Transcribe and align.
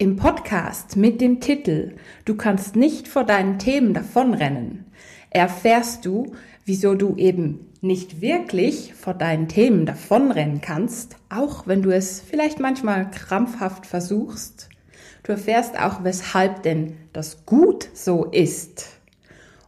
Im 0.00 0.14
Podcast 0.14 0.96
mit 0.96 1.20
dem 1.20 1.40
Titel 1.40 1.96
Du 2.24 2.36
kannst 2.36 2.76
nicht 2.76 3.08
vor 3.08 3.24
deinen 3.24 3.58
Themen 3.58 3.94
davonrennen 3.94 4.84
erfährst 5.30 6.06
du, 6.06 6.36
wieso 6.64 6.94
du 6.94 7.16
eben 7.16 7.66
nicht 7.80 8.20
wirklich 8.20 8.94
vor 8.94 9.12
deinen 9.12 9.48
Themen 9.48 9.86
davonrennen 9.86 10.60
kannst, 10.60 11.16
auch 11.28 11.66
wenn 11.66 11.82
du 11.82 11.90
es 11.90 12.20
vielleicht 12.20 12.60
manchmal 12.60 13.10
krampfhaft 13.10 13.86
versuchst. 13.86 14.68
Du 15.24 15.32
erfährst 15.32 15.76
auch, 15.76 16.04
weshalb 16.04 16.62
denn 16.62 16.96
das 17.12 17.44
gut 17.44 17.88
so 17.92 18.24
ist. 18.26 19.00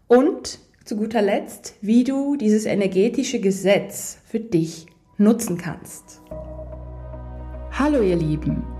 Und 0.06 0.60
zu 0.84 0.94
guter 0.96 1.22
Letzt, 1.22 1.74
wie 1.80 2.04
du 2.04 2.36
dieses 2.36 2.66
energetische 2.66 3.40
Gesetz 3.40 4.18
für 4.24 4.40
dich 4.40 4.86
nutzen 5.18 5.58
kannst. 5.58 6.22
Hallo 7.72 8.00
ihr 8.00 8.16
Lieben. 8.16 8.79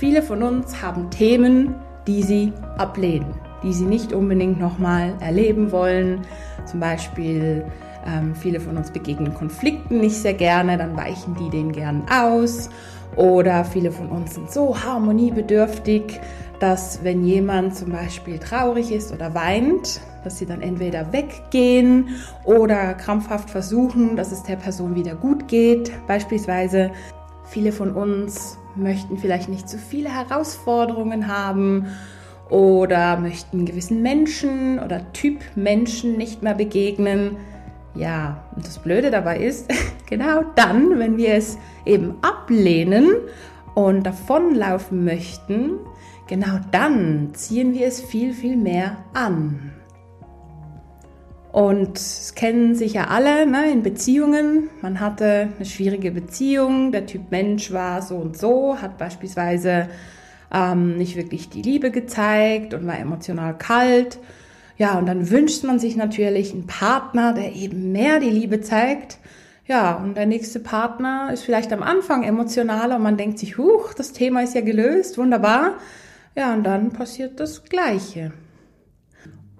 Viele 0.00 0.22
von 0.22 0.42
uns 0.42 0.80
haben 0.80 1.10
Themen, 1.10 1.74
die 2.06 2.22
sie 2.22 2.54
ablehnen, 2.78 3.34
die 3.62 3.74
sie 3.74 3.84
nicht 3.84 4.14
unbedingt 4.14 4.58
nochmal 4.58 5.12
erleben 5.20 5.72
wollen. 5.72 6.22
Zum 6.64 6.80
Beispiel 6.80 7.66
ähm, 8.06 8.34
viele 8.34 8.60
von 8.60 8.78
uns 8.78 8.90
begegnen 8.90 9.34
Konflikten 9.34 10.00
nicht 10.00 10.16
sehr 10.16 10.32
gerne, 10.32 10.78
dann 10.78 10.96
weichen 10.96 11.34
die 11.34 11.50
denen 11.50 11.72
gern 11.72 12.04
aus. 12.10 12.70
Oder 13.16 13.62
viele 13.62 13.92
von 13.92 14.08
uns 14.08 14.36
sind 14.36 14.50
so 14.50 14.74
harmoniebedürftig, 14.82 16.18
dass 16.60 17.04
wenn 17.04 17.22
jemand 17.26 17.76
zum 17.76 17.92
Beispiel 17.92 18.38
traurig 18.38 18.92
ist 18.92 19.12
oder 19.12 19.34
weint, 19.34 20.00
dass 20.24 20.38
sie 20.38 20.46
dann 20.46 20.62
entweder 20.62 21.12
weggehen 21.12 22.08
oder 22.44 22.94
krampfhaft 22.94 23.50
versuchen, 23.50 24.16
dass 24.16 24.32
es 24.32 24.44
der 24.44 24.56
Person 24.56 24.94
wieder 24.94 25.14
gut 25.14 25.46
geht. 25.46 25.92
Beispielsweise 26.06 26.90
viele 27.44 27.72
von 27.72 27.92
uns 27.92 28.58
möchten 28.76 29.18
vielleicht 29.18 29.48
nicht 29.48 29.68
zu 29.68 29.78
viele 29.78 30.10
Herausforderungen 30.14 31.26
haben 31.28 31.86
oder 32.48 33.16
möchten 33.18 33.64
gewissen 33.64 34.02
Menschen 34.02 34.78
oder 34.80 35.12
Typ 35.12 35.40
Menschen 35.54 36.16
nicht 36.16 36.42
mehr 36.42 36.54
begegnen. 36.54 37.36
Ja, 37.94 38.44
und 38.54 38.66
das 38.66 38.78
Blöde 38.78 39.10
dabei 39.10 39.38
ist, 39.38 39.70
genau 40.08 40.42
dann, 40.54 40.98
wenn 40.98 41.16
wir 41.16 41.34
es 41.34 41.58
eben 41.84 42.14
ablehnen 42.22 43.16
und 43.74 44.04
davonlaufen 44.04 45.04
möchten, 45.04 45.72
genau 46.26 46.58
dann 46.70 47.30
ziehen 47.34 47.74
wir 47.74 47.86
es 47.86 48.00
viel, 48.00 48.32
viel 48.32 48.56
mehr 48.56 48.98
an. 49.14 49.72
Und 51.52 51.98
es 51.98 52.34
kennen 52.36 52.76
sicher 52.76 53.10
alle 53.10 53.44
ne, 53.44 53.72
in 53.72 53.82
Beziehungen. 53.82 54.70
Man 54.82 55.00
hatte 55.00 55.48
eine 55.56 55.66
schwierige 55.66 56.12
Beziehung, 56.12 56.92
der 56.92 57.06
Typ 57.06 57.30
Mensch 57.30 57.72
war 57.72 58.02
so 58.02 58.16
und 58.16 58.38
so, 58.38 58.80
hat 58.80 58.98
beispielsweise 58.98 59.88
ähm, 60.52 60.96
nicht 60.96 61.16
wirklich 61.16 61.48
die 61.48 61.62
Liebe 61.62 61.90
gezeigt 61.90 62.72
und 62.72 62.86
war 62.86 62.98
emotional 62.98 63.58
kalt. 63.58 64.18
Ja, 64.78 64.96
und 64.96 65.06
dann 65.06 65.28
wünscht 65.30 65.64
man 65.64 65.78
sich 65.78 65.96
natürlich 65.96 66.52
einen 66.52 66.66
Partner, 66.66 67.34
der 67.34 67.52
eben 67.54 67.90
mehr 67.90 68.20
die 68.20 68.30
Liebe 68.30 68.60
zeigt. 68.60 69.18
Ja, 69.66 69.96
und 69.96 70.16
der 70.16 70.26
nächste 70.26 70.60
Partner 70.60 71.30
ist 71.32 71.42
vielleicht 71.42 71.72
am 71.72 71.82
Anfang 71.82 72.22
emotionaler 72.22 72.96
und 72.96 73.02
man 73.02 73.16
denkt 73.16 73.38
sich, 73.38 73.58
huch, 73.58 73.92
das 73.94 74.12
Thema 74.12 74.42
ist 74.42 74.54
ja 74.54 74.60
gelöst, 74.62 75.18
wunderbar. 75.18 75.74
Ja, 76.36 76.54
und 76.54 76.62
dann 76.64 76.92
passiert 76.92 77.40
das 77.40 77.64
Gleiche. 77.64 78.32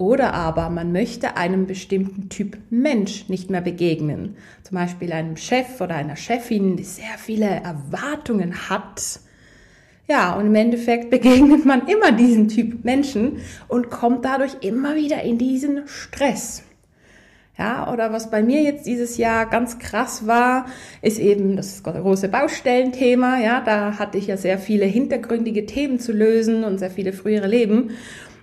Oder 0.01 0.33
aber 0.33 0.71
man 0.71 0.93
möchte 0.93 1.37
einem 1.37 1.67
bestimmten 1.67 2.31
Typ 2.31 2.57
Mensch 2.71 3.29
nicht 3.29 3.51
mehr 3.51 3.61
begegnen. 3.61 4.35
Zum 4.63 4.79
Beispiel 4.79 5.13
einem 5.13 5.37
Chef 5.37 5.79
oder 5.79 5.95
einer 5.95 6.17
Chefin, 6.17 6.79
die 6.79 6.85
sehr 6.85 7.19
viele 7.19 7.45
Erwartungen 7.45 8.71
hat. 8.71 9.21
Ja, 10.09 10.33
und 10.33 10.47
im 10.47 10.55
Endeffekt 10.55 11.11
begegnet 11.11 11.67
man 11.67 11.87
immer 11.87 12.13
diesen 12.13 12.49
Typ 12.49 12.83
Menschen 12.83 13.43
und 13.69 13.91
kommt 13.91 14.25
dadurch 14.25 14.57
immer 14.63 14.97
wieder 14.97 15.21
in 15.21 15.37
diesen 15.37 15.87
Stress. 15.87 16.63
Ja, 17.59 17.93
oder 17.93 18.11
was 18.11 18.31
bei 18.31 18.43
mir 18.43 18.63
jetzt 18.63 18.87
dieses 18.87 19.19
Jahr 19.19 19.45
ganz 19.45 19.79
krass 19.79 20.27
war, 20.27 20.65
ist 21.03 21.19
eben 21.19 21.57
das 21.57 21.83
große 21.83 22.31
Baustellenthema. 22.31 23.39
Ja, 23.39 23.61
da 23.61 23.99
hatte 23.99 24.17
ich 24.17 24.29
ja 24.29 24.39
sehr 24.39 24.59
viele 24.59 24.87
hintergründige 24.87 25.67
Themen 25.67 26.01
zu 26.01 26.13
lösen 26.13 26.65
und 26.65 26.79
sehr 26.79 26.91
viele 26.91 27.13
frühere 27.13 27.49
Leben. 27.49 27.91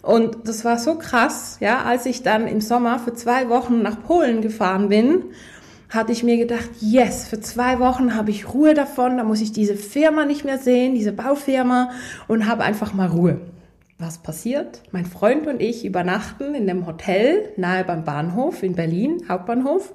Und 0.08 0.48
das 0.48 0.64
war 0.64 0.80
so 0.80 0.96
krass, 0.96 1.58
ja, 1.60 1.84
als 1.84 2.06
ich 2.06 2.24
dann 2.24 2.48
im 2.48 2.62
Sommer 2.62 2.98
für 2.98 3.14
zwei 3.14 3.50
Wochen 3.50 3.82
nach 3.82 4.02
Polen 4.02 4.42
gefahren 4.42 4.88
bin, 4.88 5.26
hatte 5.90 6.14
ich 6.14 6.24
mir 6.24 6.38
gedacht, 6.38 6.70
yes, 6.80 7.28
für 7.28 7.42
zwei 7.42 7.80
Wochen 7.80 8.16
habe 8.16 8.32
ich 8.32 8.54
Ruhe 8.54 8.74
davon, 8.74 9.18
da 9.18 9.26
muss 9.26 9.42
ich 9.42 9.52
diese 9.52 9.76
Firma 9.76 10.24
nicht 10.24 10.46
mehr 10.46 10.60
sehen, 10.60 10.96
diese 10.96 11.12
Baufirma 11.12 11.92
und 12.30 12.48
habe 12.48 12.64
einfach 12.64 12.94
mal 12.94 13.10
Ruhe. 13.10 13.42
Was 14.00 14.20
passiert? 14.20 14.82
Mein 14.92 15.06
Freund 15.06 15.46
und 15.46 15.62
ich 15.62 15.84
übernachten 15.84 16.56
in 16.56 16.68
dem 16.68 16.88
Hotel 16.88 17.52
nahe 17.58 17.84
beim 17.84 18.06
Bahnhof 18.06 18.64
in 18.64 18.76
Berlin, 18.76 19.24
Hauptbahnhof. 19.28 19.94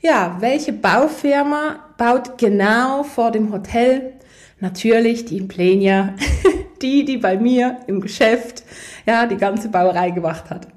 Ja, 0.00 0.38
welche 0.40 0.72
Baufirma 0.72 1.84
baut 1.98 2.36
genau 2.36 3.04
vor 3.04 3.30
dem 3.30 3.52
Hotel? 3.52 4.14
Natürlich 4.58 5.24
die 5.24 5.36
Implenia, 5.36 6.16
die, 6.82 7.04
die 7.04 7.18
bei 7.18 7.36
mir 7.36 7.78
im 7.86 8.00
Geschäft 8.00 8.64
ja, 9.08 9.26
die 9.26 9.36
ganze 9.36 9.68
Bauerei 9.68 10.10
gemacht 10.10 10.50
hat. 10.50 10.68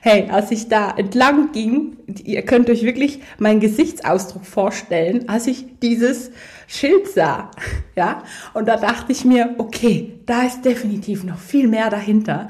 Hey, 0.00 0.28
als 0.30 0.50
ich 0.50 0.68
da 0.68 0.94
entlang 0.96 1.52
ging, 1.52 1.96
ihr 2.22 2.42
könnt 2.42 2.70
euch 2.70 2.84
wirklich 2.84 3.20
meinen 3.38 3.60
Gesichtsausdruck 3.60 4.44
vorstellen, 4.44 5.28
als 5.28 5.46
ich 5.46 5.66
dieses 5.80 6.30
Schild 6.66 7.08
sah, 7.08 7.50
ja, 7.96 8.22
und 8.54 8.68
da 8.68 8.76
dachte 8.76 9.12
ich 9.12 9.24
mir, 9.24 9.54
okay, 9.58 10.20
da 10.26 10.42
ist 10.42 10.64
definitiv 10.64 11.24
noch 11.24 11.38
viel 11.38 11.68
mehr 11.68 11.90
dahinter. 11.90 12.48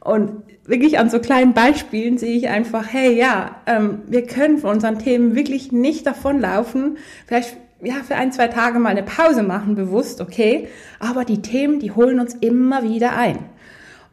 Und 0.00 0.42
wirklich 0.64 0.98
an 0.98 1.10
so 1.10 1.18
kleinen 1.18 1.54
Beispielen 1.54 2.18
sehe 2.18 2.36
ich 2.36 2.48
einfach, 2.48 2.92
hey, 2.92 3.16
ja, 3.16 3.56
ähm, 3.66 4.02
wir 4.06 4.26
können 4.26 4.58
von 4.58 4.70
unseren 4.70 4.98
Themen 4.98 5.34
wirklich 5.34 5.72
nicht 5.72 6.06
davonlaufen. 6.06 6.98
Vielleicht 7.26 7.56
ja, 7.82 7.96
für 8.06 8.14
ein, 8.14 8.32
zwei 8.32 8.48
Tage 8.48 8.78
mal 8.78 8.90
eine 8.90 9.02
Pause 9.02 9.42
machen, 9.42 9.74
bewusst, 9.74 10.20
okay. 10.20 10.68
Aber 10.98 11.24
die 11.24 11.42
Themen, 11.42 11.78
die 11.78 11.92
holen 11.92 12.20
uns 12.20 12.34
immer 12.34 12.82
wieder 12.82 13.16
ein. 13.16 13.38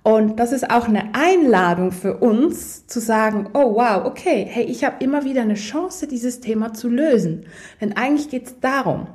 Und 0.04 0.38
das 0.38 0.52
ist 0.52 0.70
auch 0.70 0.90
eine 0.90 1.16
Einladung 1.16 1.92
für 1.92 2.18
uns 2.18 2.86
zu 2.88 3.00
sagen, 3.00 3.50
oh 3.54 3.76
wow, 3.76 4.04
okay, 4.06 4.46
hey, 4.48 4.66
ich 4.66 4.84
habe 4.84 5.04
immer 5.04 5.24
wieder 5.24 5.42
eine 5.42 5.54
Chance, 5.54 6.08
dieses 6.08 6.42
Thema 6.42 6.74
zu 6.74 6.90
lösen. 6.90 7.46
Denn 7.80 7.96
eigentlich 7.96 8.30
geht 8.30 8.48
es 8.48 8.60
darum. 8.60 9.08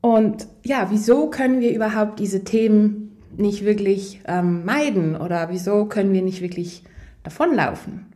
Und 0.00 0.48
ja, 0.64 0.86
wieso 0.90 1.28
können 1.28 1.60
wir 1.60 1.74
überhaupt 1.74 2.20
diese 2.20 2.42
Themen 2.42 3.18
nicht 3.36 3.66
wirklich 3.66 4.22
ähm, 4.26 4.64
meiden 4.64 5.14
oder 5.14 5.50
wieso 5.50 5.84
können 5.84 6.14
wir 6.14 6.22
nicht 6.22 6.40
wirklich 6.40 6.82
davonlaufen? 7.22 8.06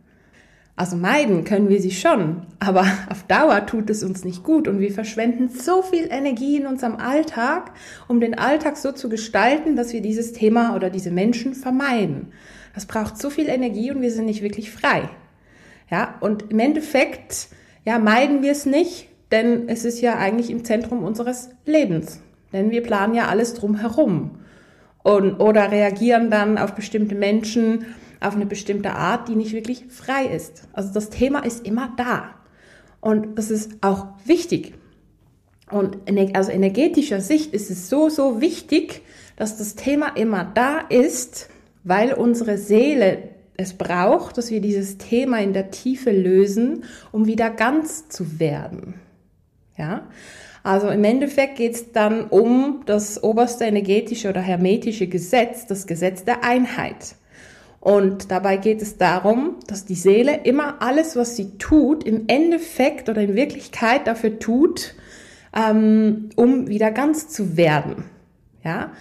Also 0.80 0.96
meiden 0.96 1.44
können 1.44 1.68
wir 1.68 1.78
sie 1.78 1.90
schon, 1.90 2.46
aber 2.58 2.86
auf 3.10 3.24
Dauer 3.24 3.66
tut 3.66 3.90
es 3.90 4.02
uns 4.02 4.24
nicht 4.24 4.42
gut 4.42 4.66
und 4.66 4.80
wir 4.80 4.90
verschwenden 4.90 5.50
so 5.50 5.82
viel 5.82 6.08
Energie 6.10 6.56
in 6.56 6.66
unserem 6.66 6.96
Alltag, 6.96 7.72
um 8.08 8.18
den 8.18 8.38
Alltag 8.38 8.78
so 8.78 8.90
zu 8.90 9.10
gestalten, 9.10 9.76
dass 9.76 9.92
wir 9.92 10.00
dieses 10.00 10.32
Thema 10.32 10.74
oder 10.74 10.88
diese 10.88 11.10
Menschen 11.10 11.52
vermeiden. 11.52 12.32
Das 12.74 12.86
braucht 12.86 13.18
so 13.18 13.28
viel 13.28 13.50
Energie 13.50 13.90
und 13.90 14.00
wir 14.00 14.10
sind 14.10 14.24
nicht 14.24 14.40
wirklich 14.40 14.70
frei. 14.70 15.10
Ja, 15.90 16.14
und 16.20 16.50
im 16.50 16.58
Endeffekt, 16.58 17.48
ja, 17.84 17.98
meiden 17.98 18.42
wir 18.42 18.52
es 18.52 18.64
nicht, 18.64 19.08
denn 19.32 19.68
es 19.68 19.84
ist 19.84 20.00
ja 20.00 20.16
eigentlich 20.16 20.48
im 20.48 20.64
Zentrum 20.64 21.04
unseres 21.04 21.50
Lebens. 21.66 22.22
Denn 22.54 22.70
wir 22.70 22.82
planen 22.82 23.12
ja 23.12 23.28
alles 23.28 23.52
drumherum 23.52 24.30
und, 25.02 25.40
oder 25.40 25.70
reagieren 25.70 26.30
dann 26.30 26.56
auf 26.56 26.74
bestimmte 26.74 27.16
Menschen, 27.16 27.84
auf 28.20 28.34
eine 28.34 28.46
bestimmte 28.46 28.92
Art, 28.92 29.28
die 29.28 29.36
nicht 29.36 29.52
wirklich 29.52 29.84
frei 29.88 30.26
ist. 30.26 30.64
Also 30.72 30.92
das 30.92 31.10
Thema 31.10 31.40
ist 31.40 31.66
immer 31.66 31.92
da. 31.96 32.34
Und 33.00 33.38
das 33.38 33.50
ist 33.50 33.72
auch 33.80 34.08
wichtig. 34.24 34.74
Und 35.70 35.98
aus 36.36 36.48
energetischer 36.48 37.20
Sicht 37.20 37.54
ist 37.54 37.70
es 37.70 37.88
so, 37.88 38.08
so 38.08 38.40
wichtig, 38.40 39.02
dass 39.36 39.56
das 39.56 39.74
Thema 39.74 40.16
immer 40.16 40.44
da 40.44 40.78
ist, 40.78 41.48
weil 41.84 42.12
unsere 42.12 42.58
Seele 42.58 43.30
es 43.56 43.74
braucht, 43.74 44.38
dass 44.38 44.50
wir 44.50 44.60
dieses 44.60 44.98
Thema 44.98 45.38
in 45.40 45.52
der 45.52 45.70
Tiefe 45.70 46.10
lösen, 46.10 46.84
um 47.12 47.26
wieder 47.26 47.50
ganz 47.50 48.08
zu 48.08 48.40
werden. 48.40 48.94
Ja? 49.78 50.08
Also 50.62 50.88
im 50.88 51.04
Endeffekt 51.04 51.56
geht 51.56 51.74
es 51.74 51.92
dann 51.92 52.24
um 52.26 52.82
das 52.86 53.22
oberste 53.22 53.64
energetische 53.64 54.28
oder 54.28 54.40
hermetische 54.40 55.06
Gesetz, 55.06 55.66
das 55.66 55.86
Gesetz 55.86 56.24
der 56.24 56.44
Einheit. 56.44 57.16
Und 57.80 58.30
dabei 58.30 58.58
geht 58.58 58.82
es 58.82 58.98
darum, 58.98 59.56
dass 59.66 59.86
die 59.86 59.94
Seele 59.94 60.40
immer 60.44 60.82
alles, 60.82 61.16
was 61.16 61.36
sie 61.36 61.56
tut, 61.56 62.04
im 62.04 62.24
Endeffekt 62.28 63.08
oder 63.08 63.22
in 63.22 63.34
Wirklichkeit 63.34 64.06
dafür 64.06 64.38
tut, 64.38 64.94
ähm, 65.56 66.28
um 66.36 66.68
wieder 66.68 66.90
ganz 66.90 67.28
zu 67.28 67.56
werden. 67.56 68.04
Ja. 68.62 68.92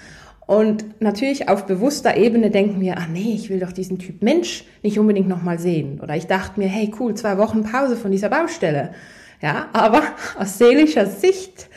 Und 0.47 0.99
natürlich 1.01 1.49
auf 1.49 1.65
bewusster 1.65 2.17
Ebene 2.17 2.49
denken 2.49 2.81
wir, 2.81 2.95
ach 2.97 3.07
nee, 3.07 3.33
ich 3.35 3.49
will 3.49 3.59
doch 3.59 3.73
diesen 3.73 3.99
Typ 3.99 4.23
Mensch 4.23 4.63
nicht 4.81 4.97
unbedingt 4.97 5.27
nochmal 5.27 5.59
sehen. 5.59 5.99
Oder 6.01 6.15
ich 6.15 6.25
dachte 6.25 6.59
mir, 6.59 6.67
hey 6.67 6.91
cool, 6.99 7.13
zwei 7.13 7.37
Wochen 7.37 7.63
Pause 7.63 7.97
von 7.97 8.11
dieser 8.11 8.29
Baustelle. 8.29 8.93
Ja, 9.41 9.69
aber 9.73 10.01
aus 10.39 10.57
seelischer 10.57 11.05
Sicht 11.05 11.69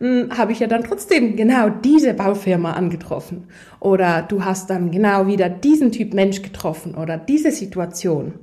habe 0.00 0.52
ich 0.52 0.60
ja 0.60 0.66
dann 0.66 0.84
trotzdem 0.84 1.36
genau 1.36 1.68
diese 1.68 2.14
Baufirma 2.14 2.72
angetroffen. 2.72 3.44
Oder 3.80 4.22
du 4.22 4.44
hast 4.44 4.70
dann 4.70 4.90
genau 4.90 5.26
wieder 5.26 5.48
diesen 5.48 5.92
Typ 5.92 6.14
Mensch 6.14 6.42
getroffen 6.42 6.94
oder 6.94 7.16
diese 7.16 7.50
Situation. 7.50 8.34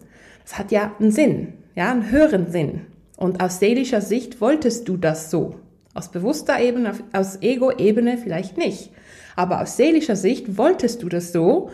Das 0.43 0.57
hat 0.57 0.71
ja 0.71 0.91
einen 0.99 1.11
Sinn, 1.11 1.53
ja, 1.75 1.91
einen 1.91 2.09
höheren 2.09 2.51
Sinn. 2.51 2.81
Und 3.17 3.43
aus 3.43 3.59
seelischer 3.59 4.01
Sicht 4.01 4.41
wolltest 4.41 4.87
du 4.87 4.97
das 4.97 5.29
so. 5.29 5.55
Aus 5.93 6.09
bewusster 6.09 6.59
Ebene, 6.59 6.93
aus 7.13 7.41
Ego-Ebene 7.41 8.17
vielleicht 8.17 8.57
nicht. 8.57 8.91
Aber 9.35 9.61
aus 9.61 9.77
seelischer 9.77 10.15
Sicht 10.15 10.57
wolltest 10.57 11.03
du 11.03 11.09
das 11.09 11.31
so, 11.31 11.69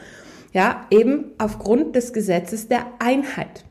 ja, 0.53 0.87
eben 0.89 1.31
aufgrund 1.37 1.95
des 1.95 2.13
Gesetzes 2.13 2.67
der 2.67 2.85
Einheit. 2.99 3.63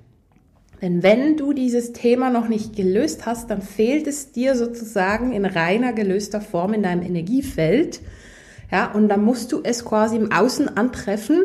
Denn 0.83 1.03
wenn 1.03 1.37
du 1.37 1.53
dieses 1.53 1.93
Thema 1.93 2.31
noch 2.31 2.49
nicht 2.49 2.77
gelöst 2.77 3.25
hast, 3.25 3.51
dann 3.51 3.63
fehlt 3.63 4.07
es 4.07 4.33
dir 4.33 4.55
sozusagen 4.55 5.33
in 5.33 5.47
reiner 5.47 5.93
gelöster 5.93 6.41
Form 6.41 6.75
in 6.75 6.83
deinem 6.83 7.03
Energiefeld. 7.03 8.01
Ja, 8.71 8.93
und 8.93 9.09
dann 9.09 9.25
musst 9.25 9.53
du 9.53 9.61
es 9.63 9.85
quasi 9.85 10.17
im 10.17 10.33
Außen 10.33 10.77
antreffen 10.77 11.45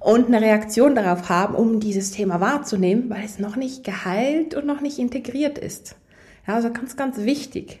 und 0.00 0.26
eine 0.26 0.40
Reaktion 0.40 0.94
darauf 0.94 1.28
haben, 1.28 1.54
um 1.54 1.80
dieses 1.80 2.12
Thema 2.12 2.40
wahrzunehmen, 2.40 3.10
weil 3.10 3.24
es 3.24 3.38
noch 3.38 3.56
nicht 3.56 3.84
geheilt 3.84 4.54
und 4.54 4.66
noch 4.66 4.80
nicht 4.80 4.98
integriert 4.98 5.58
ist. 5.58 5.96
Ja, 6.46 6.54
also 6.54 6.70
ganz, 6.72 6.96
ganz 6.96 7.18
wichtig. 7.18 7.80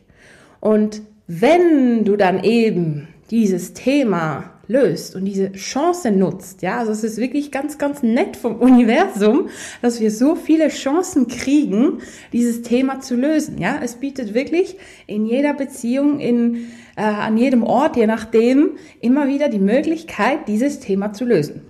Und 0.60 1.02
wenn 1.26 2.04
du 2.04 2.16
dann 2.16 2.42
eben 2.42 3.08
dieses 3.30 3.74
Thema 3.74 4.57
löst 4.68 5.16
und 5.16 5.24
diese 5.24 5.52
Chance 5.52 6.10
nutzt. 6.10 6.62
Ja, 6.62 6.78
also 6.78 6.92
es 6.92 7.02
ist 7.02 7.16
wirklich 7.16 7.50
ganz, 7.50 7.78
ganz 7.78 8.02
nett 8.02 8.36
vom 8.36 8.56
Universum, 8.56 9.48
dass 9.82 10.00
wir 10.00 10.10
so 10.10 10.36
viele 10.36 10.68
Chancen 10.68 11.26
kriegen, 11.26 11.98
dieses 12.32 12.62
Thema 12.62 13.00
zu 13.00 13.16
lösen. 13.16 13.58
Ja, 13.58 13.80
es 13.82 13.94
bietet 13.94 14.34
wirklich 14.34 14.76
in 15.06 15.26
jeder 15.26 15.54
Beziehung, 15.54 16.20
in, 16.20 16.66
äh, 16.96 17.02
an 17.02 17.38
jedem 17.38 17.62
Ort, 17.62 17.96
je 17.96 18.06
nachdem, 18.06 18.72
immer 19.00 19.26
wieder 19.26 19.48
die 19.48 19.58
Möglichkeit, 19.58 20.46
dieses 20.46 20.80
Thema 20.80 21.12
zu 21.12 21.24
lösen. 21.24 21.62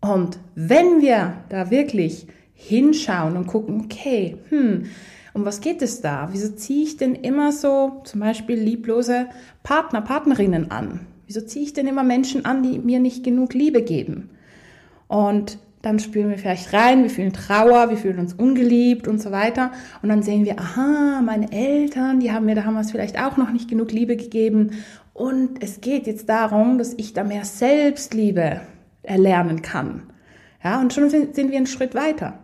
Und 0.00 0.38
wenn 0.54 1.00
wir 1.00 1.38
da 1.48 1.70
wirklich 1.70 2.26
hinschauen 2.54 3.36
und 3.36 3.46
gucken, 3.46 3.82
okay, 3.84 4.36
hm, 4.50 4.84
um 5.32 5.44
was 5.44 5.60
geht 5.60 5.82
es 5.82 6.00
da? 6.00 6.28
Wieso 6.32 6.48
ziehe 6.52 6.84
ich 6.84 6.96
denn 6.96 7.14
immer 7.14 7.52
so 7.52 8.00
zum 8.04 8.20
Beispiel 8.20 8.58
lieblose 8.58 9.28
Partner, 9.62 10.00
Partnerinnen 10.00 10.70
an? 10.70 11.06
Wieso 11.28 11.42
ziehe 11.42 11.66
ich 11.66 11.74
denn 11.74 11.86
immer 11.86 12.04
Menschen 12.04 12.46
an, 12.46 12.62
die 12.62 12.78
mir 12.78 13.00
nicht 13.00 13.22
genug 13.22 13.52
Liebe 13.52 13.82
geben? 13.82 14.30
Und 15.08 15.58
dann 15.82 15.98
spüren 15.98 16.30
wir 16.30 16.38
vielleicht 16.38 16.72
rein, 16.72 17.02
wir 17.02 17.10
fühlen 17.10 17.34
Trauer, 17.34 17.90
wir 17.90 17.98
fühlen 17.98 18.18
uns 18.18 18.32
ungeliebt 18.32 19.06
und 19.06 19.20
so 19.20 19.30
weiter. 19.30 19.70
Und 20.00 20.08
dann 20.08 20.22
sehen 20.22 20.46
wir, 20.46 20.58
aha, 20.58 21.20
meine 21.20 21.52
Eltern, 21.52 22.20
die 22.20 22.32
haben 22.32 22.46
mir 22.46 22.54
damals 22.54 22.90
vielleicht 22.90 23.20
auch 23.22 23.36
noch 23.36 23.50
nicht 23.50 23.68
genug 23.68 23.92
Liebe 23.92 24.16
gegeben. 24.16 24.70
Und 25.12 25.62
es 25.62 25.82
geht 25.82 26.06
jetzt 26.06 26.30
darum, 26.30 26.78
dass 26.78 26.94
ich 26.94 27.12
da 27.12 27.24
mehr 27.24 27.44
Selbstliebe 27.44 28.62
erlernen 29.02 29.60
kann. 29.60 30.04
Ja, 30.64 30.80
und 30.80 30.94
schon 30.94 31.10
sind, 31.10 31.36
wir 31.36 31.44
einen 31.44 31.66
Schritt 31.66 31.94
weiter. 31.94 32.38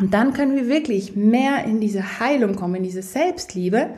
Und 0.00 0.14
dann 0.14 0.32
können 0.32 0.56
wir 0.56 0.68
wirklich 0.68 1.16
mehr 1.16 1.64
in 1.64 1.82
diese 1.82 2.18
Heilung 2.18 2.56
kommen, 2.56 2.76
in 2.76 2.82
diese 2.82 3.02
Selbstliebe. 3.02 3.90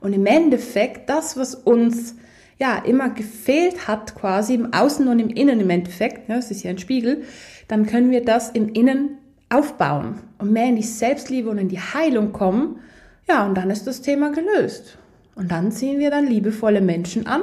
Und 0.00 0.14
im 0.14 0.24
Endeffekt 0.24 1.10
das, 1.10 1.36
was 1.36 1.54
uns 1.54 2.14
ja 2.58 2.78
immer 2.78 3.10
gefehlt 3.10 3.86
hat, 3.86 4.14
quasi 4.14 4.54
im 4.54 4.72
Außen 4.72 5.06
und 5.08 5.18
im 5.18 5.28
Innen 5.28 5.60
im 5.60 5.70
Endeffekt, 5.70 6.28
ja, 6.28 6.36
das 6.36 6.50
ist 6.50 6.62
ja 6.62 6.70
ein 6.70 6.78
Spiegel, 6.78 7.22
dann 7.68 7.86
können 7.86 8.10
wir 8.10 8.24
das 8.24 8.50
im 8.50 8.68
Innen 8.68 9.18
aufbauen 9.48 10.20
und 10.38 10.52
mehr 10.52 10.66
in 10.66 10.76
die 10.76 10.82
Selbstliebe 10.82 11.50
und 11.50 11.58
in 11.58 11.68
die 11.68 11.80
Heilung 11.80 12.32
kommen. 12.32 12.80
Ja, 13.28 13.46
und 13.46 13.54
dann 13.54 13.70
ist 13.70 13.86
das 13.86 14.02
Thema 14.02 14.32
gelöst. 14.32 14.98
Und 15.34 15.50
dann 15.50 15.70
ziehen 15.70 15.98
wir 15.98 16.10
dann 16.10 16.26
liebevolle 16.26 16.80
Menschen 16.80 17.26
an. 17.26 17.42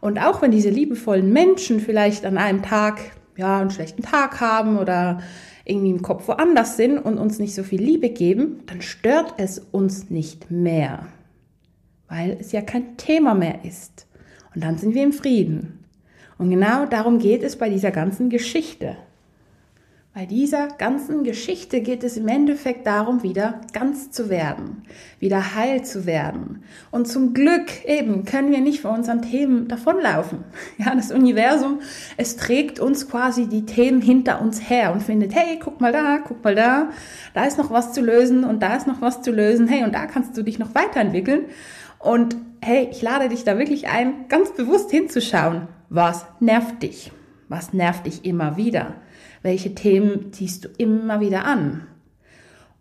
Und 0.00 0.18
auch 0.18 0.42
wenn 0.42 0.50
diese 0.50 0.70
liebevollen 0.70 1.32
Menschen 1.32 1.80
vielleicht 1.80 2.24
an 2.24 2.38
einem 2.38 2.62
Tag, 2.62 3.00
ja, 3.36 3.60
einen 3.60 3.70
schlechten 3.70 4.02
Tag 4.02 4.40
haben 4.40 4.78
oder 4.78 5.20
irgendwie 5.64 5.90
im 5.90 6.02
Kopf 6.02 6.28
woanders 6.28 6.76
sind 6.76 6.98
und 6.98 7.18
uns 7.18 7.38
nicht 7.38 7.54
so 7.54 7.64
viel 7.64 7.82
Liebe 7.82 8.10
geben, 8.10 8.60
dann 8.66 8.82
stört 8.82 9.34
es 9.38 9.58
uns 9.58 10.10
nicht 10.10 10.50
mehr, 10.50 11.06
weil 12.08 12.36
es 12.40 12.52
ja 12.52 12.60
kein 12.60 12.96
Thema 12.96 13.34
mehr 13.34 13.64
ist. 13.64 14.06
Und 14.56 14.64
dann 14.64 14.78
sind 14.78 14.94
wir 14.94 15.02
im 15.02 15.12
Frieden. 15.12 15.84
Und 16.38 16.48
genau 16.48 16.86
darum 16.86 17.18
geht 17.18 17.42
es 17.42 17.56
bei 17.56 17.68
dieser 17.68 17.90
ganzen 17.90 18.30
Geschichte. 18.30 18.96
Bei 20.14 20.24
dieser 20.24 20.68
ganzen 20.68 21.24
Geschichte 21.24 21.82
geht 21.82 22.02
es 22.02 22.16
im 22.16 22.26
Endeffekt 22.26 22.86
darum, 22.86 23.22
wieder 23.22 23.60
ganz 23.74 24.10
zu 24.12 24.30
werden, 24.30 24.84
wieder 25.20 25.54
heil 25.54 25.84
zu 25.84 26.06
werden. 26.06 26.62
Und 26.90 27.06
zum 27.06 27.34
Glück 27.34 27.84
eben 27.84 28.24
können 28.24 28.50
wir 28.50 28.62
nicht 28.62 28.80
vor 28.80 28.92
unseren 28.92 29.20
Themen 29.20 29.68
davonlaufen. 29.68 30.38
Ja, 30.78 30.94
das 30.94 31.12
Universum, 31.12 31.80
es 32.16 32.36
trägt 32.36 32.80
uns 32.80 33.10
quasi 33.10 33.46
die 33.46 33.66
Themen 33.66 34.00
hinter 34.00 34.40
uns 34.40 34.70
her 34.70 34.90
und 34.94 35.02
findet, 35.02 35.34
hey, 35.34 35.58
guck 35.62 35.82
mal 35.82 35.92
da, 35.92 36.16
guck 36.26 36.42
mal 36.42 36.54
da, 36.54 36.88
da 37.34 37.44
ist 37.44 37.58
noch 37.58 37.70
was 37.70 37.92
zu 37.92 38.00
lösen 38.00 38.44
und 38.44 38.62
da 38.62 38.74
ist 38.74 38.86
noch 38.86 39.02
was 39.02 39.20
zu 39.20 39.32
lösen, 39.32 39.68
hey, 39.68 39.84
und 39.84 39.94
da 39.94 40.06
kannst 40.06 40.34
du 40.34 40.42
dich 40.42 40.58
noch 40.58 40.74
weiterentwickeln. 40.74 41.44
Und 42.06 42.36
hey, 42.60 42.86
ich 42.92 43.02
lade 43.02 43.28
dich 43.28 43.42
da 43.42 43.58
wirklich 43.58 43.88
ein, 43.88 44.28
ganz 44.28 44.52
bewusst 44.52 44.92
hinzuschauen. 44.92 45.66
Was 45.88 46.24
nervt 46.38 46.84
dich? 46.84 47.10
Was 47.48 47.72
nervt 47.72 48.06
dich 48.06 48.24
immer 48.24 48.56
wieder? 48.56 48.94
Welche 49.42 49.74
Themen 49.74 50.32
ziehst 50.32 50.64
du 50.64 50.68
immer 50.78 51.18
wieder 51.18 51.44
an? 51.44 51.88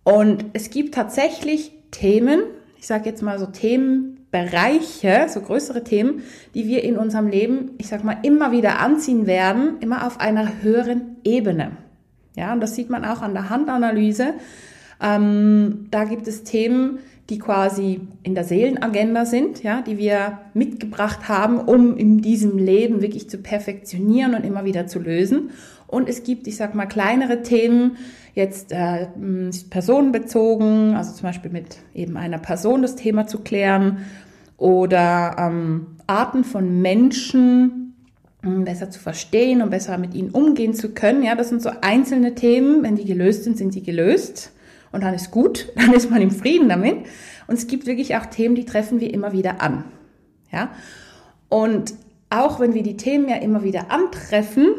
Und 0.03 0.45
es 0.53 0.69
gibt 0.69 0.93
tatsächlich 0.93 1.71
Themen, 1.89 2.41
ich 2.77 2.85
sage 2.85 3.09
jetzt 3.09 3.23
mal 3.23 3.39
so 3.39 3.47
Themenbereiche, 3.47 5.25
so 5.27 5.41
größere 5.41 5.83
Themen, 5.83 6.21
die 6.53 6.67
wir 6.67 6.83
in 6.83 6.95
unserem 6.95 7.27
Leben, 7.27 7.71
ich 7.79 7.87
sag 7.87 8.03
mal, 8.03 8.17
immer 8.21 8.51
wieder 8.51 8.77
anziehen 8.77 9.25
werden, 9.25 9.79
immer 9.79 10.05
auf 10.05 10.19
einer 10.19 10.61
höheren 10.61 11.17
Ebene. 11.23 11.71
Ja, 12.37 12.53
und 12.53 12.61
das 12.61 12.75
sieht 12.75 12.91
man 12.91 13.03
auch 13.03 13.23
an 13.23 13.33
der 13.33 13.49
Handanalyse. 13.49 14.35
Ähm, 15.01 15.87
da 15.89 16.03
gibt 16.03 16.27
es 16.27 16.43
Themen, 16.43 16.99
die 17.29 17.39
quasi 17.39 18.01
in 18.21 18.35
der 18.35 18.43
Seelenagenda 18.43 19.25
sind, 19.25 19.63
ja, 19.63 19.81
die 19.81 19.97
wir 19.97 20.39
mitgebracht 20.53 21.27
haben, 21.27 21.59
um 21.59 21.97
in 21.97 22.21
diesem 22.21 22.57
Leben 22.57 23.01
wirklich 23.01 23.29
zu 23.29 23.39
perfektionieren 23.39 24.35
und 24.35 24.45
immer 24.45 24.63
wieder 24.63 24.85
zu 24.85 24.99
lösen. 24.99 25.49
Und 25.87 26.07
es 26.07 26.23
gibt, 26.23 26.47
ich 26.47 26.55
sag 26.55 26.75
mal, 26.75 26.85
kleinere 26.85 27.41
Themen, 27.41 27.97
jetzt 28.35 28.71
äh, 28.71 29.07
personenbezogen, 29.69 30.93
also 30.95 31.13
zum 31.13 31.23
Beispiel 31.23 31.51
mit 31.51 31.77
eben 31.93 32.17
einer 32.17 32.37
Person 32.37 32.81
das 32.81 32.95
Thema 32.95 33.27
zu 33.27 33.39
klären 33.39 33.99
oder 34.57 35.35
ähm, 35.39 35.87
Arten 36.05 36.43
von 36.43 36.81
Menschen 36.81 37.95
ähm, 38.43 38.65
besser 38.65 38.91
zu 38.91 38.99
verstehen 38.99 39.61
und 39.61 39.71
besser 39.71 39.97
mit 39.97 40.13
ihnen 40.13 40.29
umgehen 40.29 40.73
zu 40.73 40.89
können. 40.89 41.23
Ja, 41.23 41.35
das 41.35 41.49
sind 41.49 41.61
so 41.61 41.71
einzelne 41.81 42.35
Themen. 42.35 42.83
Wenn 42.83 42.95
die 42.95 43.05
gelöst 43.05 43.45
sind, 43.45 43.57
sind 43.57 43.73
sie 43.73 43.83
gelöst 43.83 44.51
und 44.95 45.03
dann 45.03 45.13
ist 45.13 45.29
gut, 45.29 45.71
dann 45.75 45.93
ist 45.93 46.09
man 46.09 46.21
im 46.21 46.31
Frieden 46.31 46.69
damit. 46.69 47.05
Und 47.47 47.55
es 47.55 47.67
gibt 47.67 47.85
wirklich 47.85 48.15
auch 48.15 48.25
Themen, 48.25 48.55
die 48.55 48.65
treffen 48.65 48.99
wir 48.99 49.13
immer 49.13 49.33
wieder 49.33 49.61
an. 49.61 49.83
Ja? 50.51 50.71
Und 51.49 51.93
auch 52.29 52.59
wenn 52.59 52.73
wir 52.73 52.81
die 52.81 52.97
Themen 52.97 53.29
ja 53.29 53.35
immer 53.35 53.63
wieder 53.63 53.91
antreffen, 53.91 54.69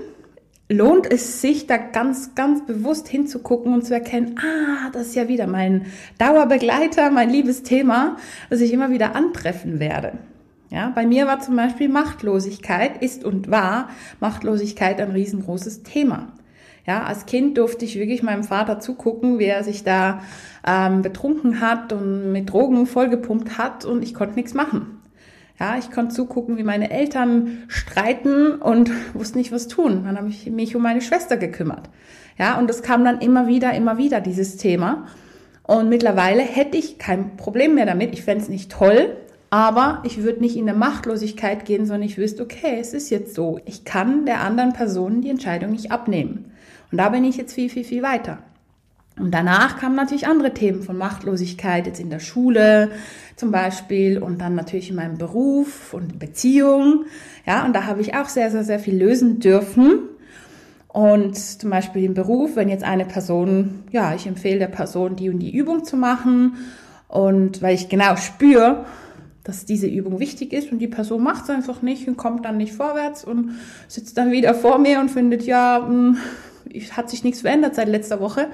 lohnt 0.69 1.07
es 1.09 1.41
sich 1.41 1.69
da 1.69 1.77
ganz, 1.77 2.35
ganz 2.35 2.67
bewusst 2.67 3.07
hinzugucken 3.07 3.73
und 3.73 3.85
zu 3.85 3.95
erkennen, 3.95 4.37
ah, 4.39 4.91
das 4.93 5.09
ist 5.09 5.15
ja 5.15 5.29
wieder 5.29 5.47
mein 5.47 5.87
Dauerbegleiter, 6.19 7.11
mein 7.11 7.31
liebes 7.31 7.63
Thema, 7.63 8.17
das 8.51 8.61
ich 8.61 8.73
immer 8.73 8.91
wieder 8.91 9.15
antreffen 9.15 9.79
werde. 9.79 10.15
Ja, 10.71 10.91
bei 10.93 11.07
mir 11.07 11.29
war 11.29 11.39
zum 11.39 11.55
Beispiel 11.55 11.89
Machtlosigkeit, 11.89 13.01
ist 13.01 13.25
und 13.25 13.49
war 13.49 13.91
Machtlosigkeit 14.19 15.01
ein 15.01 15.13
riesengroßes 15.13 15.85
Thema. 15.85 16.33
Ja, 16.87 17.03
als 17.03 17.27
Kind 17.27 17.59
durfte 17.59 17.85
ich 17.85 17.99
wirklich 17.99 18.23
meinem 18.23 18.45
Vater 18.45 18.79
zugucken, 18.79 19.39
wie 19.39 19.45
er 19.45 19.65
sich 19.65 19.83
da 19.83 20.23
ähm, 20.67 21.03
betrunken 21.03 21.61
hat 21.61 21.93
und 21.93 22.31
mit 22.31 22.51
Drogen 22.51 22.87
vollgepumpt 22.87 23.59
hat 23.59 23.85
und 23.85 24.03
ich 24.03 24.15
konnte 24.15 24.37
nichts 24.37 24.55
machen. 24.55 25.01
Ja, 25.59 25.77
ich 25.79 25.91
konnte 25.91 26.15
zugucken, 26.15 26.59
wie 26.59 26.63
meine 26.63 26.91
Eltern 26.91 27.65
streiten 27.69 28.53
und 28.53 28.91
wusste 29.15 29.39
nicht, 29.39 29.53
was 29.53 29.69
tun. 29.69 30.05
Dann 30.05 30.17
habe 30.17 30.29
ich 30.29 30.49
mich 30.51 30.77
um 30.77 30.83
meine 30.83 31.01
Schwester 31.01 31.37
gekümmert. 31.37 31.89
Ja, 32.39 32.59
und 32.59 32.69
das 32.69 32.83
kam 32.83 33.05
dann 33.05 33.21
immer 33.21 33.49
wieder, 33.49 33.73
immer 33.73 33.99
wieder, 33.99 34.21
dieses 34.21 34.57
Thema. 34.57 35.07
Und 35.63 35.89
mittlerweile 35.89 36.43
hätte 36.43 36.77
ich 36.77 36.99
kein 36.99 37.37
Problem 37.37 37.75
mehr 37.75 37.87
damit. 37.87 38.13
Ich 38.13 38.23
fände 38.23 38.45
es 38.45 38.49
nicht 38.49 38.71
toll, 38.71 39.17
Aber 39.51 40.03
ich 40.05 40.23
würde 40.23 40.41
nicht 40.41 40.57
in 40.57 40.67
der 40.67 40.75
Machtlosigkeit 40.75 41.65
gehen, 41.65 41.87
sondern 41.87 42.03
ich 42.03 42.19
wüsste, 42.19 42.43
okay, 42.43 42.79
es 42.81 42.93
ist 42.93 43.11
jetzt 43.11 43.35
so. 43.35 43.61
Ich 43.65 43.85
kann 43.85 44.27
der 44.27 44.41
anderen 44.41 44.73
Person 44.73 45.21
die 45.21 45.31
Entscheidung 45.31 45.71
nicht 45.71 45.93
abnehmen. 45.93 46.53
Und 46.91 46.99
da 46.99 47.09
bin 47.09 47.25
ich 47.25 47.37
jetzt 47.37 47.55
viel, 47.55 47.69
viel, 47.69 47.85
viel 47.85 48.03
weiter. 48.03 48.39
Und 49.19 49.31
danach 49.33 49.79
kamen 49.79 49.97
natürlich 49.97 50.27
andere 50.27 50.53
Themen 50.53 50.83
von 50.83 50.99
Machtlosigkeit, 50.99 51.87
jetzt 51.87 52.01
in 52.01 52.11
der 52.11 52.21
Schule 52.21 52.91
zum 53.35 53.51
Beispiel 53.51 54.19
und 54.19 54.41
dann 54.41 54.55
natürlich 54.55 54.91
in 54.91 54.97
meinem 54.97 55.17
Beruf 55.17 55.95
und 55.95 56.19
Beziehung. 56.19 57.07
Ja, 57.47 57.65
und 57.65 57.75
da 57.75 57.85
habe 57.85 58.03
ich 58.03 58.15
auch 58.15 58.29
sehr, 58.29 58.51
sehr, 58.51 58.65
sehr 58.65 58.79
viel 58.79 58.97
lösen 58.97 59.41
dürfen. 59.41 60.01
Und 60.89 61.37
zum 61.37 61.71
Beispiel 61.71 62.05
im 62.05 62.15
Beruf, 62.15 62.57
wenn 62.57 62.69
jetzt 62.69 62.85
eine 62.85 63.05
Person, 63.05 63.85
ja, 63.91 64.15
ich 64.15 64.27
empfehle 64.27 64.59
der 64.59 64.69
Person, 64.69 65.17
die 65.17 65.31
und 65.31 65.39
die 65.39 65.55
Übung 65.55 65.85
zu 65.85 65.97
machen. 65.97 66.57
Und 67.09 67.63
weil 67.63 67.75
ich 67.75 67.89
genau 67.89 68.17
spüre, 68.17 68.85
dass 69.45 69.65
diese 69.65 69.87
Übung 69.87 70.19
wichtig 70.19 70.53
ist 70.53 70.73
und 70.73 70.79
die 70.79 70.89
Person 70.89 71.23
macht 71.23 71.45
es 71.45 71.51
einfach 71.51 71.81
nicht 71.81 72.09
und 72.09 72.17
kommt 72.17 72.45
dann 72.45 72.57
nicht 72.57 72.73
vorwärts 72.73 73.25
und 73.25 73.53
sitzt 73.87 74.19
dann 74.19 74.33
wieder 74.33 74.55
vor 74.55 74.79
mir 74.79 74.99
und 74.99 75.11
findet, 75.11 75.45
ja, 75.45 75.79
mh, 75.79 75.89
hm, 75.89 76.19
hat 76.93 77.11
sich 77.11 77.25
nichts 77.25 77.41
verändert 77.41 77.75
seit 77.75 77.89
letzter 77.89 78.21
Woche 78.21 78.49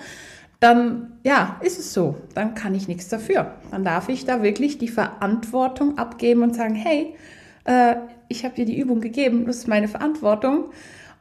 dann 0.62 1.18
ja, 1.24 1.60
ist 1.60 1.80
es 1.80 1.92
so. 1.92 2.14
Dann 2.34 2.54
kann 2.54 2.74
ich 2.74 2.86
nichts 2.86 3.08
dafür. 3.08 3.54
Dann 3.72 3.84
darf 3.84 4.08
ich 4.08 4.24
da 4.24 4.44
wirklich 4.44 4.78
die 4.78 4.88
Verantwortung 4.88 5.98
abgeben 5.98 6.42
und 6.42 6.54
sagen, 6.54 6.76
hey, 6.76 7.16
äh, 7.64 7.96
ich 8.28 8.44
habe 8.44 8.54
dir 8.54 8.64
die 8.64 8.78
Übung 8.78 9.00
gegeben, 9.00 9.44
das 9.46 9.58
ist 9.58 9.68
meine 9.68 9.88
Verantwortung 9.88 10.66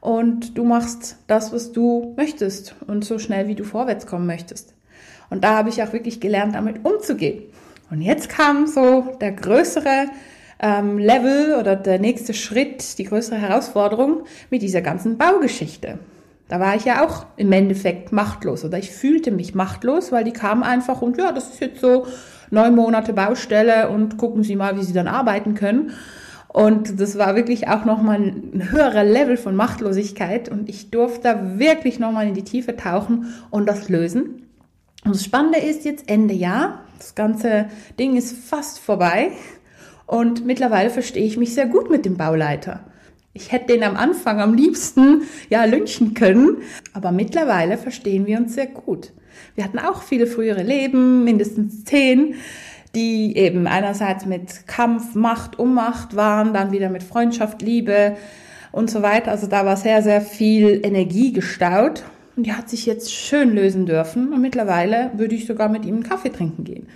und 0.00 0.56
du 0.56 0.64
machst 0.64 1.16
das, 1.26 1.52
was 1.52 1.72
du 1.72 2.14
möchtest 2.16 2.76
und 2.86 3.04
so 3.04 3.18
schnell, 3.18 3.48
wie 3.48 3.56
du 3.56 3.64
vorwärts 3.64 4.06
kommen 4.06 4.26
möchtest. 4.26 4.74
Und 5.28 5.42
da 5.42 5.56
habe 5.56 5.70
ich 5.70 5.82
auch 5.82 5.92
wirklich 5.92 6.20
gelernt, 6.20 6.54
damit 6.54 6.84
umzugehen. 6.84 7.42
Und 7.90 8.00
jetzt 8.00 8.28
kam 8.28 8.68
so 8.68 9.16
der 9.20 9.32
größere 9.32 10.06
ähm, 10.60 10.98
Level 10.98 11.56
oder 11.58 11.74
der 11.74 11.98
nächste 11.98 12.32
Schritt, 12.32 12.96
die 12.98 13.04
größere 13.04 13.38
Herausforderung 13.38 14.22
mit 14.50 14.62
dieser 14.62 14.82
ganzen 14.82 15.18
Baugeschichte. 15.18 15.98
Da 16.52 16.60
war 16.60 16.76
ich 16.76 16.84
ja 16.84 17.02
auch 17.02 17.24
im 17.38 17.50
Endeffekt 17.50 18.12
machtlos 18.12 18.62
oder 18.62 18.76
ich 18.76 18.90
fühlte 18.90 19.30
mich 19.30 19.54
machtlos, 19.54 20.12
weil 20.12 20.22
die 20.22 20.34
kamen 20.34 20.62
einfach 20.62 21.00
und 21.00 21.16
ja, 21.16 21.32
das 21.32 21.48
ist 21.48 21.60
jetzt 21.60 21.80
so 21.80 22.06
neun 22.50 22.74
Monate 22.74 23.14
Baustelle 23.14 23.88
und 23.88 24.18
gucken 24.18 24.42
Sie 24.42 24.54
mal, 24.54 24.76
wie 24.76 24.82
Sie 24.82 24.92
dann 24.92 25.08
arbeiten 25.08 25.54
können. 25.54 25.92
Und 26.48 27.00
das 27.00 27.16
war 27.16 27.36
wirklich 27.36 27.68
auch 27.68 27.86
nochmal 27.86 28.18
ein 28.18 28.70
höherer 28.70 29.02
Level 29.02 29.38
von 29.38 29.56
Machtlosigkeit 29.56 30.50
und 30.50 30.68
ich 30.68 30.90
durfte 30.90 31.22
da 31.22 31.58
wirklich 31.58 31.98
nochmal 31.98 32.28
in 32.28 32.34
die 32.34 32.44
Tiefe 32.44 32.76
tauchen 32.76 33.32
und 33.48 33.66
das 33.66 33.88
lösen. 33.88 34.50
Und 35.06 35.14
das 35.14 35.24
Spannende 35.24 35.58
ist 35.58 35.86
jetzt 35.86 36.10
Ende 36.10 36.34
Jahr, 36.34 36.80
das 36.98 37.14
ganze 37.14 37.68
Ding 37.98 38.14
ist 38.14 38.36
fast 38.36 38.78
vorbei 38.78 39.30
und 40.04 40.44
mittlerweile 40.44 40.90
verstehe 40.90 41.24
ich 41.24 41.38
mich 41.38 41.54
sehr 41.54 41.66
gut 41.66 41.88
mit 41.88 42.04
dem 42.04 42.18
Bauleiter. 42.18 42.91
Ich 43.34 43.50
hätte 43.50 43.68
den 43.68 43.82
am 43.82 43.96
Anfang 43.96 44.40
am 44.40 44.52
liebsten 44.52 45.22
ja 45.48 45.64
lynchen 45.64 46.12
können, 46.12 46.58
aber 46.92 47.12
mittlerweile 47.12 47.78
verstehen 47.78 48.26
wir 48.26 48.38
uns 48.38 48.54
sehr 48.54 48.66
gut. 48.66 49.12
Wir 49.54 49.64
hatten 49.64 49.78
auch 49.78 50.02
viele 50.02 50.26
frühere 50.26 50.62
Leben, 50.62 51.24
mindestens 51.24 51.84
zehn, 51.84 52.34
die 52.94 53.36
eben 53.36 53.66
einerseits 53.66 54.26
mit 54.26 54.66
Kampf, 54.66 55.14
Macht, 55.14 55.58
Ummacht 55.58 56.14
waren, 56.14 56.52
dann 56.52 56.72
wieder 56.72 56.90
mit 56.90 57.02
Freundschaft, 57.02 57.62
Liebe 57.62 58.16
und 58.70 58.90
so 58.90 59.00
weiter. 59.00 59.30
Also 59.30 59.46
da 59.46 59.64
war 59.64 59.78
sehr, 59.78 60.02
sehr 60.02 60.20
viel 60.20 60.80
Energie 60.84 61.32
gestaut 61.32 62.04
und 62.36 62.46
die 62.46 62.52
hat 62.52 62.68
sich 62.68 62.84
jetzt 62.84 63.12
schön 63.12 63.54
lösen 63.54 63.86
dürfen 63.86 64.32
und 64.34 64.42
mittlerweile 64.42 65.10
würde 65.14 65.34
ich 65.34 65.46
sogar 65.46 65.70
mit 65.70 65.86
ihm 65.86 65.94
einen 65.94 66.02
Kaffee 66.02 66.30
trinken 66.30 66.64
gehen. 66.64 66.86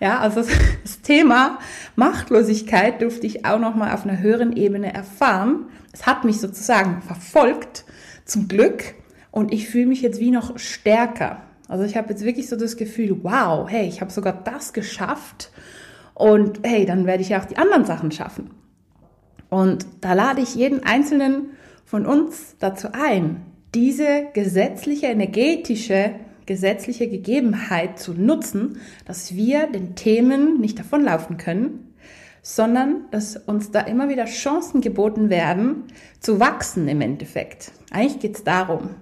Ja, 0.00 0.18
also 0.18 0.42
das 0.82 1.02
Thema 1.02 1.58
Machtlosigkeit 1.94 3.02
durfte 3.02 3.26
ich 3.26 3.44
auch 3.44 3.58
noch 3.58 3.74
mal 3.74 3.94
auf 3.94 4.04
einer 4.04 4.18
höheren 4.18 4.56
Ebene 4.56 4.92
erfahren. 4.92 5.66
Es 5.92 6.06
hat 6.06 6.24
mich 6.24 6.40
sozusagen 6.40 7.02
verfolgt, 7.02 7.84
zum 8.24 8.48
Glück, 8.48 8.94
und 9.30 9.52
ich 9.52 9.68
fühle 9.68 9.86
mich 9.86 10.02
jetzt 10.02 10.20
wie 10.20 10.30
noch 10.30 10.58
stärker. 10.58 11.42
Also 11.68 11.84
ich 11.84 11.96
habe 11.96 12.10
jetzt 12.10 12.24
wirklich 12.24 12.48
so 12.48 12.56
das 12.56 12.76
Gefühl, 12.76 13.20
wow, 13.22 13.68
hey, 13.68 13.86
ich 13.86 14.00
habe 14.00 14.10
sogar 14.10 14.32
das 14.32 14.72
geschafft 14.72 15.50
und 16.14 16.60
hey, 16.64 16.84
dann 16.84 17.06
werde 17.06 17.22
ich 17.22 17.28
ja 17.28 17.40
auch 17.40 17.44
die 17.44 17.58
anderen 17.58 17.84
Sachen 17.84 18.10
schaffen. 18.10 18.50
Und 19.48 19.86
da 20.00 20.14
lade 20.14 20.40
ich 20.40 20.54
jeden 20.54 20.82
einzelnen 20.82 21.50
von 21.84 22.06
uns 22.06 22.56
dazu 22.58 22.88
ein, 22.92 23.42
diese 23.74 24.26
gesetzliche 24.32 25.06
energetische 25.06 26.14
gesetzliche 26.50 27.08
Gegebenheit 27.08 28.00
zu 28.00 28.12
nutzen, 28.12 28.80
dass 29.04 29.36
wir 29.36 29.68
den 29.68 29.94
Themen 29.94 30.60
nicht 30.60 30.80
davonlaufen 30.80 31.36
können, 31.36 31.94
sondern 32.42 33.04
dass 33.12 33.36
uns 33.36 33.70
da 33.70 33.78
immer 33.82 34.08
wieder 34.08 34.24
Chancen 34.24 34.80
geboten 34.80 35.30
werden, 35.30 35.84
zu 36.18 36.40
wachsen 36.40 36.88
im 36.88 37.02
Endeffekt. 37.02 37.70
Eigentlich 37.92 38.18
geht 38.18 38.34
es 38.34 38.42
darum. 38.42 38.96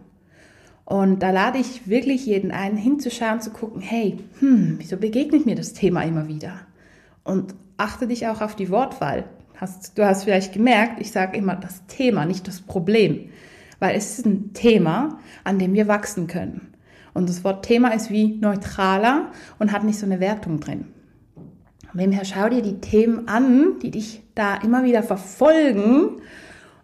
Und 0.84 1.22
da 1.22 1.30
lade 1.30 1.56
ich 1.56 1.88
wirklich 1.88 2.26
jeden 2.26 2.50
ein, 2.50 2.76
hinzuschauen, 2.76 3.40
zu 3.40 3.48
gucken, 3.48 3.80
hey, 3.80 4.18
hm, 4.40 4.74
wieso 4.76 4.98
begegnet 4.98 5.46
mir 5.46 5.56
das 5.56 5.72
Thema 5.72 6.02
immer 6.02 6.28
wieder? 6.28 6.66
Und 7.24 7.54
achte 7.78 8.06
dich 8.06 8.26
auch 8.26 8.42
auf 8.42 8.56
die 8.56 8.68
Wortwahl. 8.68 9.24
Hast, 9.56 9.96
du 9.96 10.04
hast 10.04 10.24
vielleicht 10.24 10.52
gemerkt, 10.52 11.00
ich 11.00 11.12
sage 11.12 11.38
immer 11.38 11.56
das 11.56 11.86
Thema, 11.86 12.26
nicht 12.26 12.46
das 12.46 12.60
Problem. 12.60 13.30
Weil 13.78 13.96
es 13.96 14.18
ist 14.18 14.26
ein 14.26 14.52
Thema, 14.52 15.18
an 15.44 15.58
dem 15.58 15.72
wir 15.72 15.88
wachsen 15.88 16.26
können. 16.26 16.67
Und 17.18 17.28
das 17.28 17.42
Wort 17.42 17.64
Thema 17.64 17.92
ist 17.94 18.10
wie 18.10 18.36
neutraler 18.36 19.32
und 19.58 19.72
hat 19.72 19.82
nicht 19.82 19.98
so 19.98 20.06
eine 20.06 20.20
Wertung 20.20 20.60
drin. 20.60 20.86
Wem 21.92 22.12
her 22.12 22.24
schau 22.24 22.48
dir 22.48 22.62
die 22.62 22.78
Themen 22.78 23.26
an, 23.26 23.80
die 23.82 23.90
dich 23.90 24.22
da 24.36 24.54
immer 24.54 24.84
wieder 24.84 25.02
verfolgen 25.02 26.22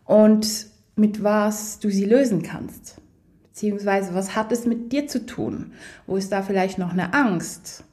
und 0.04 0.66
mit 0.96 1.22
was 1.22 1.78
du 1.78 1.88
sie 1.88 2.04
lösen 2.04 2.42
kannst. 2.42 3.00
Beziehungsweise, 3.44 4.12
was 4.12 4.34
hat 4.34 4.50
es 4.50 4.66
mit 4.66 4.90
dir 4.90 5.06
zu 5.06 5.24
tun? 5.24 5.70
Wo 6.08 6.16
ist 6.16 6.32
da 6.32 6.42
vielleicht 6.42 6.78
noch 6.78 6.90
eine 6.90 7.14
Angst? 7.14 7.84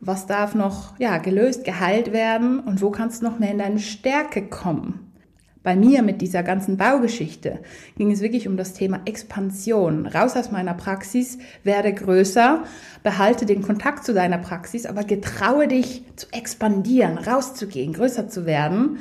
Was 0.00 0.26
darf 0.26 0.54
noch, 0.54 0.98
ja, 0.98 1.18
gelöst, 1.18 1.64
geheilt 1.64 2.14
werden? 2.14 2.60
Und 2.60 2.80
wo 2.80 2.90
kannst 2.90 3.20
du 3.20 3.26
noch 3.26 3.38
mehr 3.38 3.50
in 3.50 3.58
deine 3.58 3.78
Stärke 3.78 4.48
kommen? 4.48 5.09
Bei 5.62 5.76
mir 5.76 6.02
mit 6.02 6.22
dieser 6.22 6.42
ganzen 6.42 6.78
Baugeschichte 6.78 7.58
ging 7.98 8.10
es 8.10 8.20
wirklich 8.20 8.48
um 8.48 8.56
das 8.56 8.72
Thema 8.72 9.00
Expansion. 9.04 10.06
Raus 10.06 10.34
aus 10.34 10.50
meiner 10.50 10.72
Praxis, 10.72 11.38
werde 11.64 11.92
größer, 11.92 12.64
behalte 13.02 13.44
den 13.44 13.60
Kontakt 13.60 14.04
zu 14.04 14.14
deiner 14.14 14.38
Praxis, 14.38 14.86
aber 14.86 15.04
getraue 15.04 15.68
dich 15.68 16.02
zu 16.16 16.28
expandieren, 16.32 17.18
rauszugehen, 17.18 17.92
größer 17.92 18.28
zu 18.28 18.46
werden 18.46 19.00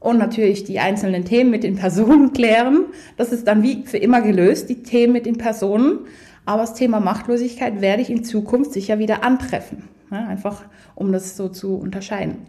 und 0.00 0.18
natürlich 0.18 0.64
die 0.64 0.78
einzelnen 0.78 1.26
Themen 1.26 1.50
mit 1.50 1.62
den 1.62 1.76
Personen 1.76 2.32
klären. 2.32 2.86
Das 3.18 3.32
ist 3.32 3.46
dann 3.46 3.62
wie 3.62 3.84
für 3.84 3.98
immer 3.98 4.22
gelöst, 4.22 4.70
die 4.70 4.82
Themen 4.82 5.12
mit 5.12 5.26
den 5.26 5.36
Personen. 5.36 6.00
Aber 6.46 6.62
das 6.62 6.72
Thema 6.72 7.00
Machtlosigkeit 7.00 7.82
werde 7.82 8.00
ich 8.00 8.08
in 8.08 8.24
Zukunft 8.24 8.72
sicher 8.72 8.98
wieder 8.98 9.22
antreffen. 9.22 9.84
Ja, 10.10 10.26
einfach 10.26 10.64
um 10.94 11.12
das 11.12 11.36
so 11.36 11.50
zu 11.50 11.74
unterscheiden. 11.74 12.46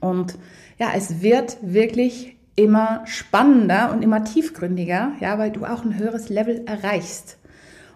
Und 0.00 0.36
ja, 0.80 0.88
es 0.96 1.22
wird 1.22 1.58
wirklich 1.62 2.36
immer 2.56 3.02
spannender 3.06 3.92
und 3.92 4.02
immer 4.02 4.24
tiefgründiger, 4.24 5.12
ja, 5.20 5.38
weil 5.38 5.50
du 5.50 5.64
auch 5.64 5.84
ein 5.84 5.98
höheres 5.98 6.28
Level 6.28 6.62
erreichst. 6.66 7.38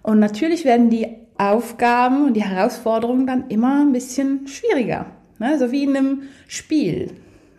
Und 0.02 0.18
natürlich 0.18 0.64
werden 0.64 0.90
die 0.90 1.08
Aufgaben 1.36 2.25
und 2.25 2.34
die 2.34 2.44
Herausforderungen 2.44 3.26
dann 3.26 3.48
immer 3.48 3.82
ein 3.82 3.92
bisschen 3.92 4.46
schwieriger, 4.46 5.06
ne? 5.38 5.58
so 5.58 5.72
wie 5.72 5.84
in 5.84 5.96
einem 5.96 6.22
Spiel. 6.48 7.10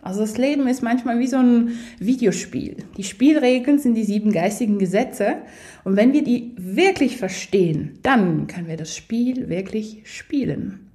Also 0.02 0.20
das 0.20 0.38
Leben 0.38 0.66
ist 0.66 0.82
manchmal 0.82 1.18
wie 1.18 1.26
so 1.26 1.36
ein 1.36 1.78
Videospiel. 1.98 2.76
Die 2.96 3.04
Spielregeln 3.04 3.78
sind 3.78 3.94
die 3.94 4.04
sieben 4.04 4.32
geistigen 4.32 4.78
Gesetze. 4.78 5.36
Und 5.84 5.96
wenn 5.96 6.12
wir 6.12 6.24
die 6.24 6.52
wirklich 6.56 7.18
verstehen, 7.18 7.98
dann 8.02 8.46
können 8.46 8.68
wir 8.68 8.76
das 8.76 8.96
Spiel 8.96 9.48
wirklich 9.48 10.02
spielen. 10.04 10.87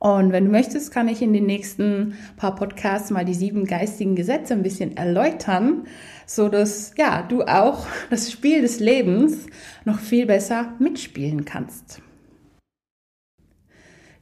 Und 0.00 0.32
wenn 0.32 0.46
du 0.46 0.50
möchtest, 0.50 0.92
kann 0.92 1.08
ich 1.08 1.20
in 1.20 1.34
den 1.34 1.44
nächsten 1.44 2.14
paar 2.38 2.54
Podcasts 2.54 3.10
mal 3.10 3.26
die 3.26 3.34
sieben 3.34 3.66
geistigen 3.66 4.16
Gesetze 4.16 4.54
ein 4.54 4.62
bisschen 4.62 4.96
erläutern, 4.96 5.84
so 6.24 6.48
dass 6.48 6.94
ja, 6.96 7.22
du 7.22 7.42
auch 7.42 7.86
das 8.08 8.32
Spiel 8.32 8.62
des 8.62 8.80
Lebens 8.80 9.46
noch 9.84 9.98
viel 9.98 10.24
besser 10.24 10.72
mitspielen 10.78 11.44
kannst. 11.44 12.00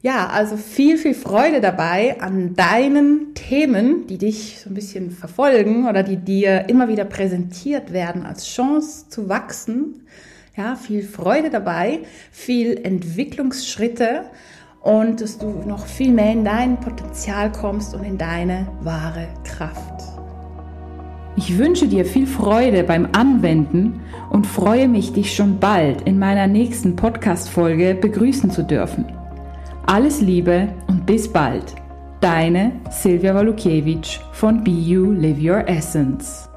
Ja, 0.01 0.27
also 0.27 0.57
viel, 0.57 0.97
viel 0.97 1.13
Freude 1.13 1.61
dabei 1.61 2.19
an 2.19 2.55
deinen 2.55 3.33
Themen, 3.33 4.05
die 4.07 4.17
dich 4.17 4.59
so 4.61 4.69
ein 4.69 4.73
bisschen 4.73 5.11
verfolgen 5.11 5.87
oder 5.87 6.03
die 6.03 6.17
dir 6.17 6.67
immer 6.67 6.89
wieder 6.89 7.05
präsentiert 7.05 7.93
werden 7.93 8.25
als 8.25 8.47
Chance 8.47 9.07
zu 9.07 9.29
wachsen. 9.29 10.07
Ja, 10.57 10.75
viel 10.75 11.03
Freude 11.03 11.49
dabei, 11.49 11.99
viel 12.31 12.81
Entwicklungsschritte 12.83 14.25
und 14.81 15.21
dass 15.21 15.37
du 15.37 15.49
noch 15.65 15.85
viel 15.85 16.11
mehr 16.11 16.31
in 16.31 16.45
dein 16.45 16.79
Potenzial 16.79 17.51
kommst 17.51 17.93
und 17.93 18.03
in 18.03 18.17
deine 18.17 18.67
wahre 18.81 19.27
Kraft. 19.43 20.03
Ich 21.35 21.57
wünsche 21.57 21.87
dir 21.87 22.05
viel 22.05 22.27
Freude 22.27 22.83
beim 22.83 23.07
Anwenden 23.13 24.01
und 24.29 24.45
freue 24.45 24.87
mich, 24.87 25.13
dich 25.13 25.33
schon 25.33 25.59
bald 25.59 26.01
in 26.01 26.19
meiner 26.19 26.47
nächsten 26.47 26.95
Podcast-Folge 26.95 27.95
begrüßen 27.95 28.51
zu 28.51 28.63
dürfen. 28.63 29.05
Alles 29.85 30.21
Liebe 30.21 30.69
und 30.87 31.05
bis 31.05 31.31
bald. 31.31 31.75
Deine 32.19 32.73
Silvia 32.89 33.33
Walukiewicz 33.33 34.19
von 34.33 34.63
Be 34.63 34.71
You 34.71 35.11
Live 35.13 35.39
Your 35.41 35.67
Essence. 35.67 36.48